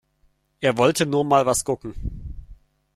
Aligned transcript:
Er 0.61 0.77
wollte 0.79 1.05
nur 1.05 1.23
mal 1.23 1.45
was 1.45 1.63
gucken. 1.63 1.93